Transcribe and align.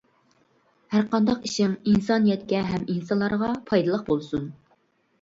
ھەرقانداق 0.93 1.45
ئىشىڭ 1.51 1.77
ئىنسانىيەتكە 1.93 2.65
ھەم 2.73 2.91
ئىنسانلارغا 2.97 3.55
پايدىلىق 3.71 4.07
بولسۇن! 4.13 4.53